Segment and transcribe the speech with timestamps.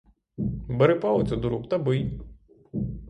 [0.79, 2.21] Бери палицю до рук та бий!